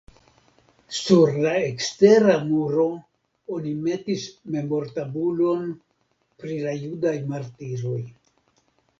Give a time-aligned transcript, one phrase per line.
[0.99, 2.85] Sur la ekstera muro
[3.57, 4.23] oni metis
[4.55, 5.67] memortabulon
[6.45, 7.99] pri la judaj martiroj.